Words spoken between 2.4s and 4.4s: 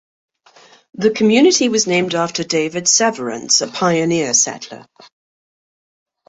David Severance, a pioneer